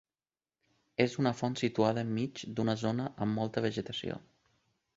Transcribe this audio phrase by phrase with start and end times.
[1.05, 4.21] És una font situada enmig d'una zona amb molta vegetació.